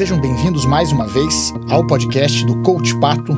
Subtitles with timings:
[0.00, 3.34] sejam bem-vindos mais uma vez ao podcast do Coach Pato.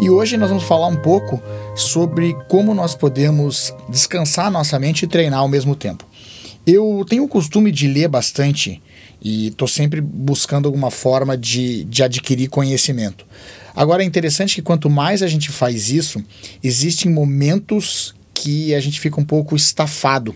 [0.00, 1.40] E hoje nós vamos falar um pouco
[1.76, 6.04] sobre como nós podemos descansar nossa mente e treinar ao mesmo tempo.
[6.66, 8.82] Eu tenho o costume de ler bastante
[9.22, 13.24] e estou sempre buscando alguma forma de, de adquirir conhecimento.
[13.72, 16.20] Agora é interessante que quanto mais a gente faz isso,
[16.60, 20.34] existem momentos que a gente fica um pouco estafado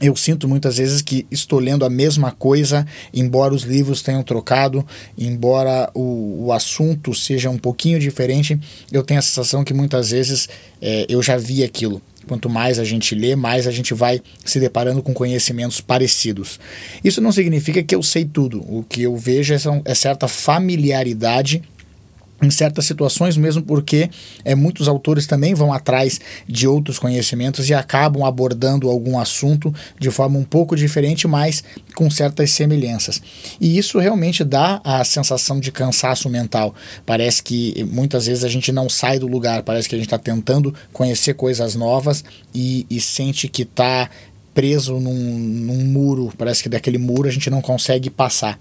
[0.00, 4.84] eu sinto muitas vezes que estou lendo a mesma coisa, embora os livros tenham trocado,
[5.16, 8.58] embora o, o assunto seja um pouquinho diferente,
[8.90, 10.48] eu tenho a sensação que muitas vezes
[10.80, 12.02] é, eu já vi aquilo.
[12.26, 16.58] Quanto mais a gente lê, mais a gente vai se deparando com conhecimentos parecidos.
[17.02, 18.60] Isso não significa que eu sei tudo.
[18.60, 21.62] O que eu vejo é, é certa familiaridade
[22.42, 24.10] em certas situações, mesmo porque
[24.44, 30.10] é, muitos autores também vão atrás de outros conhecimentos e acabam abordando algum assunto de
[30.10, 31.62] forma um pouco diferente, mas
[31.94, 33.22] com certas semelhanças.
[33.60, 36.74] E isso realmente dá a sensação de cansaço mental.
[37.06, 40.18] Parece que muitas vezes a gente não sai do lugar, parece que a gente está
[40.18, 44.10] tentando conhecer coisas novas e, e sente que está
[44.54, 48.58] preso num, num, muro, parece que daquele muro a gente não consegue passar.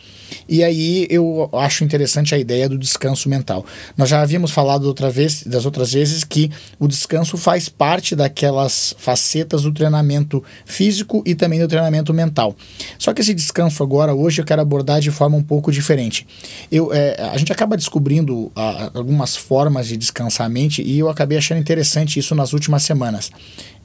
[0.48, 3.66] E aí eu acho interessante a ideia do descanso mental.
[3.98, 8.96] Nós já havíamos falado outra vez, das outras vezes que o descanso faz parte daquelas
[8.98, 12.56] facetas do treinamento físico e também do treinamento mental.
[12.98, 16.26] Só que esse descanso agora, hoje, eu quero abordar de forma um pouco diferente.
[16.72, 21.10] Eu, é, a gente acaba descobrindo a, algumas formas de descansar a mente e eu
[21.10, 23.32] acabei achando interessante isso nas últimas semanas.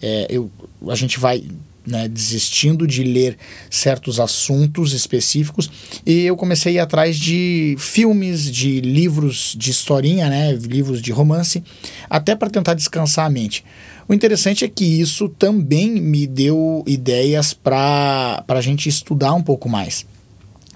[0.01, 0.51] É, eu,
[0.89, 1.45] a gente vai
[1.87, 3.37] né, desistindo de ler
[3.71, 5.71] certos assuntos específicos
[6.05, 11.13] e eu comecei a ir atrás de filmes, de livros de historinha, né, livros de
[11.13, 11.63] romance,
[12.11, 13.65] até para tentar descansar a mente.
[14.09, 19.69] O interessante é que isso também me deu ideias para a gente estudar um pouco
[19.69, 20.07] mais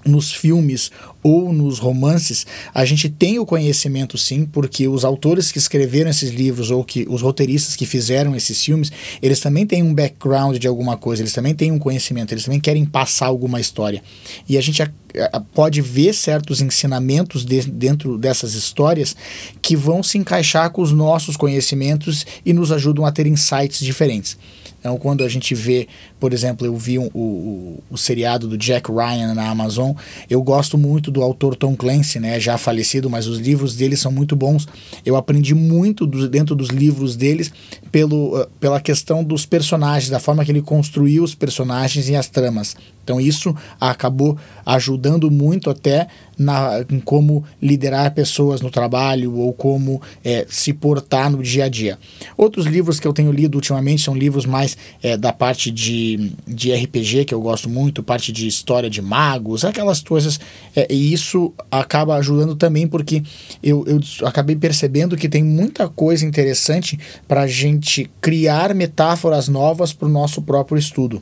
[0.05, 0.91] nos filmes
[1.23, 6.31] ou nos romances, a gente tem o conhecimento sim, porque os autores que escreveram esses
[6.31, 10.67] livros ou que os roteiristas que fizeram esses filmes, eles também têm um background de
[10.67, 14.01] alguma coisa, eles também têm um conhecimento, eles também querem passar alguma história.
[14.47, 14.89] E a gente a,
[15.33, 19.15] a, pode ver certos ensinamentos de, dentro dessas histórias
[19.61, 24.37] que vão se encaixar com os nossos conhecimentos e nos ajudam a ter insights diferentes.
[24.81, 25.87] Então, quando a gente vê,
[26.19, 29.91] por exemplo, eu vi um, o, o, seriado do Jack Ryan na Amazon,
[30.27, 34.11] eu gosto muito do autor Tom Clancy, né, já falecido, mas os livros dele são
[34.11, 34.67] muito bons.
[35.05, 37.51] Eu aprendi muito do, dentro dos livros deles
[37.91, 42.27] pelo, uh, pela questão dos personagens, da forma que ele construiu os personagens e as
[42.27, 42.75] tramas.
[43.03, 46.07] Então isso acabou ajudando muito até
[46.41, 51.69] na, em como liderar pessoas no trabalho ou como é, se portar no dia a
[51.69, 51.97] dia.
[52.35, 56.73] Outros livros que eu tenho lido ultimamente são livros mais é, da parte de, de
[56.73, 60.39] RPG, que eu gosto muito, parte de história de magos, aquelas coisas.
[60.75, 63.21] É, e isso acaba ajudando também porque
[63.61, 69.93] eu, eu acabei percebendo que tem muita coisa interessante para a gente criar metáforas novas
[69.93, 71.21] para o nosso próprio estudo.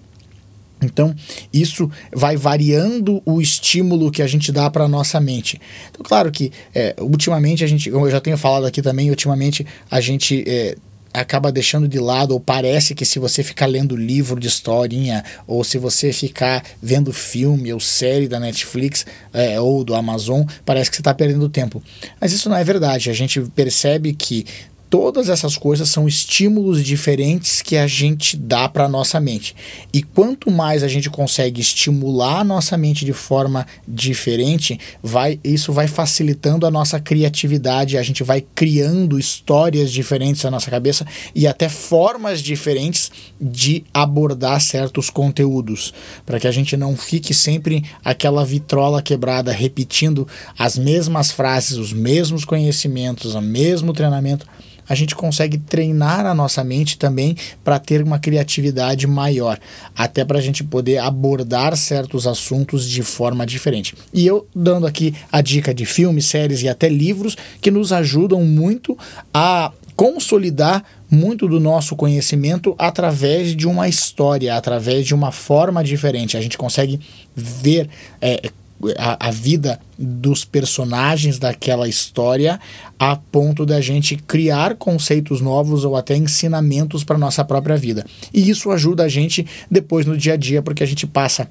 [0.81, 1.13] Então,
[1.51, 5.59] isso vai variando o estímulo que a gente dá para a nossa mente.
[5.89, 9.99] Então, claro que, é, ultimamente, a gente, eu já tenho falado aqui também, ultimamente a
[9.99, 10.75] gente é,
[11.13, 15.63] acaba deixando de lado, ou parece que se você ficar lendo livro de historinha, ou
[15.63, 20.95] se você ficar vendo filme ou série da Netflix é, ou do Amazon, parece que
[20.95, 21.81] você está perdendo tempo.
[22.21, 23.09] Mas isso não é verdade.
[23.09, 24.45] A gente percebe que
[24.89, 29.55] todas essas coisas são estímulos diferentes que a gente dá para a nossa mente.
[29.93, 35.71] E quanto mais a gente consegue estimular a nossa mente de forma diferente, vai isso
[35.71, 41.45] vai facilitando a nossa criatividade, a gente vai criando histórias diferentes na nossa cabeça e
[41.45, 45.93] até formas diferentes de abordar certos conteúdos,
[46.25, 50.27] para que a gente não fique sempre aquela vitrola quebrada repetindo
[50.57, 54.47] as mesmas frases, os mesmos conhecimentos, o mesmo treinamento
[54.89, 59.59] a gente consegue treinar a nossa mente também para ter uma criatividade maior,
[59.95, 63.95] até para a gente poder abordar certos assuntos de forma diferente.
[64.11, 68.43] E eu dando aqui a dica de filmes, séries e até livros que nos ajudam
[68.43, 68.97] muito
[69.31, 76.37] a consolidar muito do nosso conhecimento através de uma história, através de uma forma diferente.
[76.37, 76.99] A gente consegue
[77.35, 77.89] ver
[78.21, 78.49] é,
[78.97, 82.59] a, a, vida dos personagens daquela história
[82.97, 88.05] a ponto da gente criar conceitos novos ou até ensinamentos para nossa própria vida.
[88.33, 91.49] E isso ajuda a gente depois no dia a dia, porque a gente passa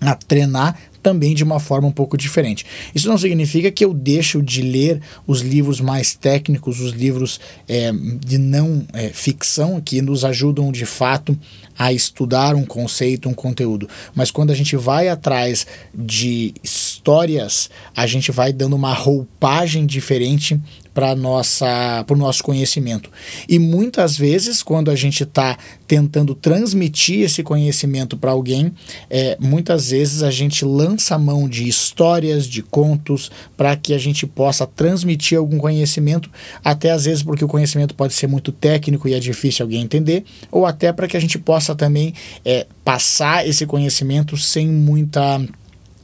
[0.00, 2.64] a treinar também de uma forma um pouco diferente.
[2.94, 7.92] Isso não significa que eu deixo de ler os livros mais técnicos, os livros é,
[7.92, 11.36] de não é, ficção, que nos ajudam de fato
[11.78, 13.88] a estudar um conceito, um conteúdo.
[14.14, 16.54] Mas quando a gente vai atrás de
[17.02, 20.58] histórias, a gente vai dando uma roupagem diferente
[20.94, 23.10] para nossa para o nosso conhecimento.
[23.48, 28.72] E muitas vezes quando a gente está tentando transmitir esse conhecimento para alguém
[29.10, 33.98] é, muitas vezes a gente lança a mão de histórias de contos para que a
[33.98, 36.30] gente possa transmitir algum conhecimento
[36.62, 40.24] até às vezes porque o conhecimento pode ser muito técnico e é difícil alguém entender
[40.50, 42.12] ou até para que a gente possa também
[42.44, 45.40] é, passar esse conhecimento sem muita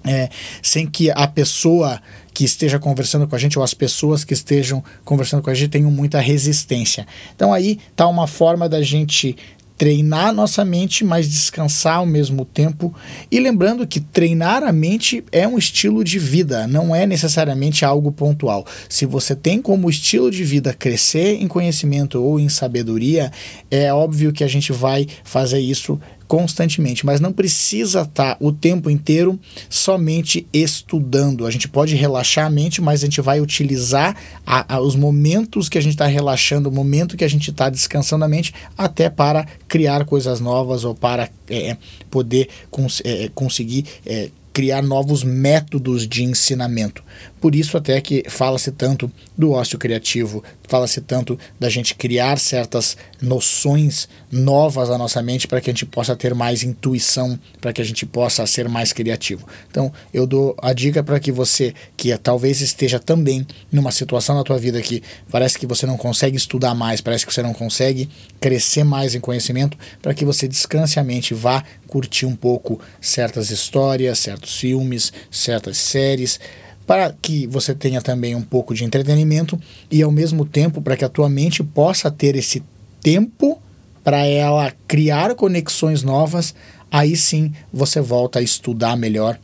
[0.09, 0.29] é,
[0.63, 2.01] sem que a pessoa
[2.33, 5.71] que esteja conversando com a gente ou as pessoas que estejam conversando com a gente
[5.71, 7.07] tenham muita resistência.
[7.35, 9.37] Então aí está uma forma da gente
[9.79, 12.93] treinar nossa mente, mas descansar ao mesmo tempo.
[13.31, 18.11] E lembrando que treinar a mente é um estilo de vida, não é necessariamente algo
[18.11, 18.67] pontual.
[18.89, 23.31] Se você tem como estilo de vida crescer em conhecimento ou em sabedoria,
[23.71, 25.99] é óbvio que a gente vai fazer isso
[26.29, 29.41] constantemente, mas não precisa estar tá o tempo inteiro
[29.71, 31.47] somente estudando.
[31.47, 34.15] A gente pode relaxar a mente, mas a gente vai utilizar
[34.47, 37.71] a, a, os momentos que a gente está relaxando, o momento que a gente está
[37.71, 41.77] descansando a mente, até para criar coisas novas ou para é,
[42.11, 47.05] poder cons é, conseguir é, criar novos métodos de ensinamento.
[47.41, 52.97] Por isso até que fala-se tanto do ócio criativo, fala-se tanto da gente criar certas
[53.23, 57.81] noções novas na nossa mente para que a gente possa ter mais intuição, para que
[57.81, 59.47] a gente possa ser mais criativo.
[59.71, 64.43] Então, eu dou a dica para que você que talvez esteja também numa situação na
[64.43, 68.09] tua vida que parece que você não consegue estudar mais, parece que você não consegue
[68.41, 73.51] crescer mais em conhecimento, para que você descanse a mente, vá curtir um pouco certas
[73.51, 76.41] histórias, certos filmes, certas séries,
[76.87, 79.61] para que você tenha também um pouco de entretenimento
[79.91, 82.63] e ao mesmo tempo para que a tua mente possa ter esse
[83.03, 83.61] tempo
[84.03, 86.55] para ela criar conexões novas,
[86.91, 89.39] aí sim você volta a estudar melhor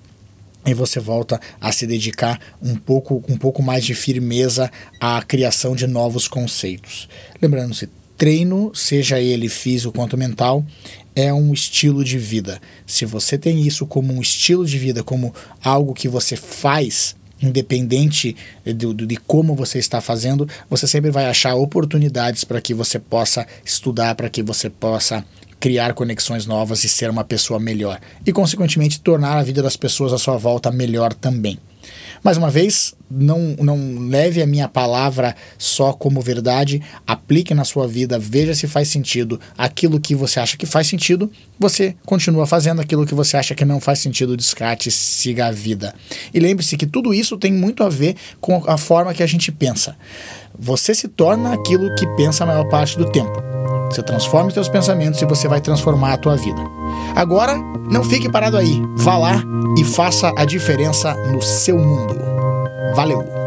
[0.65, 5.77] e você volta a se dedicar um pouco um pouco mais de firmeza à criação
[5.77, 7.09] de novos conceitos.
[7.43, 10.65] Lembrando-se, treino, seja ele físico quanto mental,
[11.15, 12.61] é um estilo de vida.
[12.87, 18.37] Se você tem isso como um estilo de vida, como algo que você faz, independente
[18.65, 23.47] de, de, como você está fazendo, você sempre vai achar oportunidades para que você possa
[23.65, 25.25] estudar, para que você possa
[25.61, 28.01] criar conexões novas e ser uma pessoa melhor.
[28.27, 31.59] E, consequentemente, tornar a vida das pessoas à sua volta melhor também.
[32.25, 37.87] Mais uma vez, não, não leve a minha palavra só como verdade, aplique na sua
[37.87, 39.39] vida, veja se faz sentido.
[39.59, 41.31] Aquilo que você acha que faz sentido,
[41.61, 42.81] você continua fazendo.
[42.81, 45.95] Aquilo que você acha que não faz sentido, descarte, siga a vida.
[46.33, 49.53] E lembre-se que tudo isso tem muito a ver com a forma que a gente
[49.53, 49.95] pensa.
[50.59, 53.54] Você se torna aquilo que pensa a maior parte do tempo.
[53.95, 56.61] Você transforma os seus pensamentos e você vai transformar a tua vida.
[57.15, 57.57] Agora,
[57.89, 58.83] não fique parado aí.
[58.97, 59.41] Vá lá
[59.79, 62.17] e faça a diferença no seu mundo.
[62.97, 63.44] Valeu!